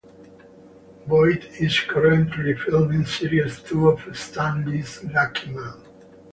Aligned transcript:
Boyd 1.05 1.45
is 1.59 1.79
currently 1.81 2.55
filming 2.55 3.05
series 3.05 3.61
two 3.61 3.87
of 3.89 4.17
Stan 4.17 4.65
Lee's 4.65 5.03
Lucky 5.03 5.51
Man. 5.51 5.79